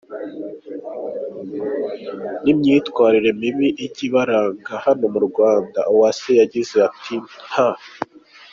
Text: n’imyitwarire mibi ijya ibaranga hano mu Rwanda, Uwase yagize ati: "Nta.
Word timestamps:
n’imyitwarire 2.43 3.29
mibi 3.39 3.67
ijya 3.85 4.03
ibaranga 4.07 4.73
hano 4.85 5.05
mu 5.13 5.19
Rwanda, 5.27 5.79
Uwase 5.93 6.31
yagize 6.41 6.75
ati: 6.87 7.15
"Nta. 7.47 7.69